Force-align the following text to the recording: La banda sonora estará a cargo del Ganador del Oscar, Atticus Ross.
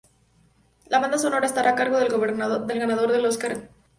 La 0.89 0.97
banda 0.99 1.19
sonora 1.19 1.45
estará 1.45 1.69
a 1.69 1.75
cargo 1.75 1.99
del 1.99 2.09
Ganador 2.09 3.11
del 3.11 3.23
Oscar, 3.27 3.51
Atticus 3.51 3.67
Ross. 3.69 3.75